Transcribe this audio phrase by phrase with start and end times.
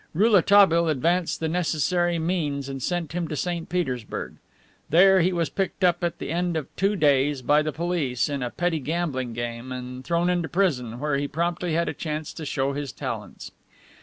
[0.15, 3.69] Rouletabille advanced the necessary means and sent him to St.
[3.69, 4.37] Petersburg.
[4.89, 8.41] There he was picked up at the end of two days by the police, in
[8.41, 12.45] a petty gambling game, and thrown into prison, where he promptly had a chance to
[12.47, 13.51] show his talents.